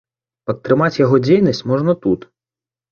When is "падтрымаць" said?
0.51-0.99